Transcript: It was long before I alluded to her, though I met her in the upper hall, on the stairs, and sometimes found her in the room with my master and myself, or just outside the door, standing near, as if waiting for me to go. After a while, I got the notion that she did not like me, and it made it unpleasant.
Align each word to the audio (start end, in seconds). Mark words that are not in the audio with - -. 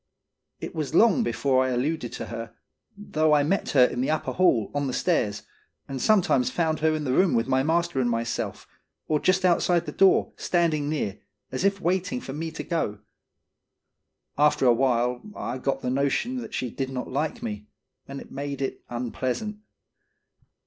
It 0.59 0.73
was 0.73 0.95
long 0.95 1.21
before 1.21 1.63
I 1.63 1.69
alluded 1.69 2.11
to 2.13 2.25
her, 2.25 2.55
though 2.97 3.35
I 3.35 3.43
met 3.43 3.69
her 3.73 3.85
in 3.85 4.01
the 4.01 4.09
upper 4.09 4.31
hall, 4.31 4.71
on 4.73 4.87
the 4.87 4.93
stairs, 4.93 5.43
and 5.87 6.01
sometimes 6.01 6.49
found 6.49 6.79
her 6.79 6.95
in 6.95 7.03
the 7.03 7.13
room 7.13 7.35
with 7.35 7.47
my 7.47 7.61
master 7.61 8.01
and 8.01 8.09
myself, 8.09 8.67
or 9.07 9.19
just 9.19 9.45
outside 9.45 9.85
the 9.85 9.91
door, 9.91 10.33
standing 10.37 10.89
near, 10.89 11.19
as 11.51 11.63
if 11.63 11.79
waiting 11.79 12.19
for 12.19 12.33
me 12.33 12.49
to 12.49 12.63
go. 12.63 12.97
After 14.39 14.65
a 14.65 14.73
while, 14.73 15.21
I 15.35 15.59
got 15.59 15.83
the 15.83 15.91
notion 15.91 16.37
that 16.37 16.55
she 16.55 16.71
did 16.71 16.89
not 16.89 17.07
like 17.11 17.43
me, 17.43 17.67
and 18.07 18.19
it 18.19 18.31
made 18.31 18.59
it 18.63 18.81
unpleasant. 18.89 19.57